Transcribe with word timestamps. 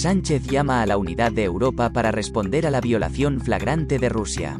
Sánchez 0.00 0.44
llama 0.46 0.80
a 0.80 0.86
la 0.86 0.96
unidad 0.96 1.30
de 1.30 1.44
Europa 1.44 1.92
para 1.92 2.10
responder 2.10 2.66
a 2.66 2.70
la 2.70 2.80
violación 2.80 3.38
flagrante 3.38 3.98
de 3.98 4.08
Rusia. 4.08 4.58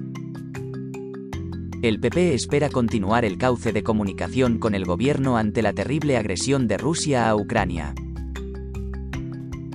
El 1.81 1.99
PP 1.99 2.35
espera 2.35 2.69
continuar 2.69 3.25
el 3.25 3.39
cauce 3.39 3.73
de 3.73 3.83
comunicación 3.83 4.59
con 4.59 4.75
el 4.75 4.85
gobierno 4.85 5.39
ante 5.39 5.63
la 5.63 5.73
terrible 5.73 6.19
agresión 6.19 6.69
de 6.69 6.77
Rusia 6.77 7.31
a 7.31 7.37
Ucrania. 7.37 7.95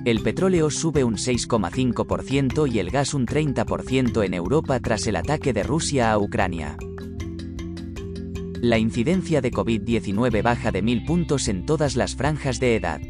El 0.04 0.20
petróleo 0.20 0.70
sube 0.70 1.02
un 1.02 1.16
6,5% 1.16 2.72
y 2.72 2.78
el 2.78 2.90
gas 2.92 3.12
un 3.12 3.26
30% 3.26 4.24
en 4.24 4.34
Europa 4.34 4.78
tras 4.78 5.08
el 5.08 5.16
ataque 5.16 5.52
de 5.52 5.64
Rusia 5.64 6.12
a 6.12 6.18
Ucrania. 6.18 6.76
La 8.62 8.78
incidencia 8.78 9.40
de 9.40 9.50
COVID-19 9.50 10.44
baja 10.44 10.70
de 10.70 10.82
mil 10.82 11.04
puntos 11.04 11.48
en 11.48 11.66
todas 11.66 11.96
las 11.96 12.14
franjas 12.14 12.60
de 12.60 12.76
edad. 12.76 13.00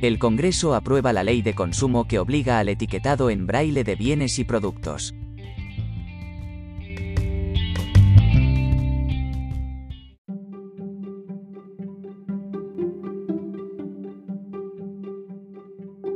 El 0.00 0.18
Congreso 0.18 0.74
aprueba 0.74 1.12
la 1.12 1.24
ley 1.24 1.42
de 1.42 1.54
consumo 1.54 2.06
que 2.06 2.18
obliga 2.18 2.58
al 2.58 2.68
etiquetado 2.68 3.30
en 3.30 3.46
braille 3.46 3.84
de 3.84 3.96
bienes 3.96 4.38
y 4.38 4.44
productos. 4.44 5.14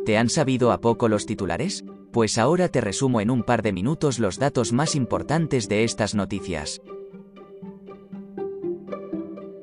¿Te 0.05 0.17
han 0.17 0.31
sabido 0.31 0.73
a 0.73 0.81
poco 0.81 1.09
los 1.09 1.27
titulares? 1.27 1.85
Pues 2.13 2.39
ahora 2.39 2.69
te 2.69 2.81
resumo 2.81 3.20
en 3.20 3.31
un 3.31 3.42
par 3.42 3.61
de 3.61 3.75
minutos 3.75 4.19
los 4.19 4.39
datos 4.39 4.73
más 4.73 4.95
importantes 4.95 5.69
de 5.69 5.85
estas 5.85 6.15
noticias. 6.15 6.81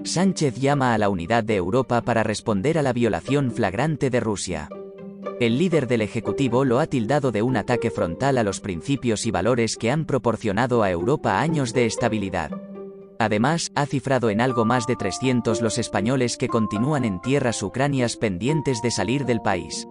Sánchez 0.06 0.60
llama 0.60 0.94
a 0.94 1.00
la 1.00 1.10
unidad 1.10 1.44
de 1.44 1.56
Europa 1.56 2.02
para 2.02 2.22
responder 2.22 2.78
a 2.78 2.84
la 2.84 2.94
violación 2.94 3.52
flagrante 3.52 4.12
de 4.12 4.20
Rusia. 4.20 4.70
El 5.40 5.58
líder 5.58 5.88
del 5.88 6.02
Ejecutivo 6.02 6.64
lo 6.64 6.80
ha 6.80 6.86
tildado 6.86 7.32
de 7.32 7.42
un 7.42 7.58
ataque 7.58 7.90
frontal 7.90 8.38
a 8.38 8.44
los 8.44 8.62
principios 8.62 9.26
y 9.26 9.32
valores 9.32 9.78
que 9.78 9.90
han 9.90 10.06
proporcionado 10.06 10.84
a 10.84 10.92
Europa 10.92 11.42
años 11.42 11.74
de 11.74 11.88
estabilidad. 11.88 12.52
Además, 13.18 13.72
ha 13.74 13.88
cifrado 13.88 14.30
en 14.30 14.42
algo 14.42 14.64
más 14.64 14.86
de 14.86 14.96
300 14.96 15.62
los 15.62 15.80
españoles 15.80 16.38
que 16.38 16.50
continúan 16.50 17.04
en 17.04 17.20
tierras 17.20 17.64
ucranias 17.64 18.16
pendientes 18.16 18.82
de 18.84 18.92
salir 18.92 19.26
del 19.26 19.42
país. 19.42 19.88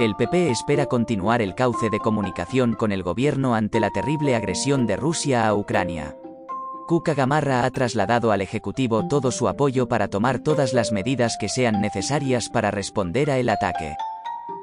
El 0.00 0.16
PP 0.16 0.50
espera 0.50 0.86
continuar 0.86 1.42
el 1.42 1.54
cauce 1.54 1.90
de 1.90 2.00
comunicación 2.00 2.74
con 2.74 2.90
el 2.90 3.02
gobierno 3.02 3.54
ante 3.54 3.78
la 3.78 3.90
terrible 3.90 4.34
agresión 4.34 4.86
de 4.86 4.96
Rusia 4.96 5.46
a 5.46 5.54
Ucrania. 5.54 6.16
Cuca 6.90 7.14
Gamarra 7.14 7.64
ha 7.64 7.70
trasladado 7.70 8.32
al 8.32 8.40
Ejecutivo 8.40 9.06
todo 9.06 9.30
su 9.30 9.46
apoyo 9.46 9.86
para 9.86 10.08
tomar 10.08 10.40
todas 10.40 10.72
las 10.72 10.90
medidas 10.90 11.36
que 11.38 11.48
sean 11.48 11.80
necesarias 11.80 12.48
para 12.48 12.72
responder 12.72 13.30
a 13.30 13.38
el 13.38 13.48
ataque. 13.48 13.94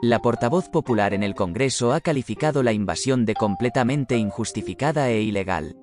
La 0.02 0.20
portavoz 0.20 0.68
popular 0.68 1.14
en 1.14 1.24
el 1.24 1.36
Congreso 1.36 1.94
ha 1.94 2.02
calificado 2.02 2.64
la 2.64 2.74
invasión 2.74 3.24
de 3.24 3.34
completamente 3.34 4.18
injustificada 4.18 5.10
e 5.10 5.22
ilegal. 5.22 5.78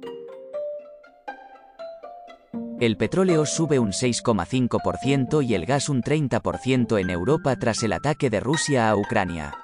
El 2.78 2.98
petróleo 2.98 3.46
sube 3.46 3.78
un 3.78 3.92
6,5% 3.92 5.42
y 5.42 5.54
el 5.54 5.64
gas 5.64 5.88
un 5.88 6.02
30% 6.02 7.00
en 7.00 7.08
Europa 7.08 7.56
tras 7.56 7.82
el 7.82 7.94
ataque 7.94 8.28
de 8.28 8.40
Rusia 8.40 8.90
a 8.90 8.96
Ucrania. 8.96 9.63